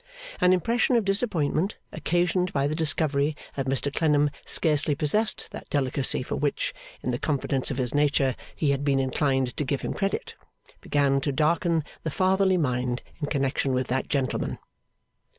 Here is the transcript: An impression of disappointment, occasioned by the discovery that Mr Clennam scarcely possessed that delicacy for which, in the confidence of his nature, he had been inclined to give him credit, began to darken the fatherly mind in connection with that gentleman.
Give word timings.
An 0.39 0.51
impression 0.51 0.95
of 0.95 1.05
disappointment, 1.05 1.77
occasioned 1.93 2.51
by 2.53 2.65
the 2.65 2.73
discovery 2.73 3.35
that 3.55 3.67
Mr 3.67 3.93
Clennam 3.93 4.31
scarcely 4.47 4.95
possessed 4.95 5.51
that 5.51 5.69
delicacy 5.69 6.23
for 6.23 6.35
which, 6.35 6.73
in 7.03 7.11
the 7.11 7.19
confidence 7.19 7.69
of 7.69 7.77
his 7.77 7.93
nature, 7.93 8.35
he 8.55 8.71
had 8.71 8.83
been 8.83 8.97
inclined 8.99 9.55
to 9.55 9.63
give 9.63 9.81
him 9.81 9.93
credit, 9.93 10.33
began 10.81 11.21
to 11.21 11.31
darken 11.31 11.83
the 12.01 12.09
fatherly 12.09 12.57
mind 12.57 13.03
in 13.21 13.27
connection 13.27 13.73
with 13.73 13.85
that 13.89 14.07
gentleman. 14.07 14.57